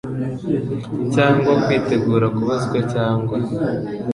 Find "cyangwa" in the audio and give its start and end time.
1.13-1.51, 2.93-3.35